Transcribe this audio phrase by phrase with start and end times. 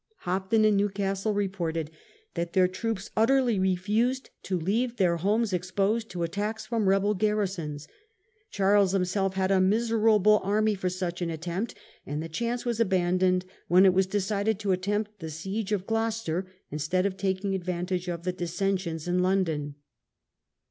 [0.21, 1.91] Hopton and Newcastle reported
[2.33, 7.87] that their troops" utterly refused" to leave their homes exposed to attacks from rebel garrisons.
[8.49, 13.45] Charles himself had a" miserable army" for such an attempt, and the chance was abandoned
[13.67, 18.23] when it was decided to attempt the siege of Gloucester instead of taking advantage of
[18.23, 19.75] the dissen sions in London.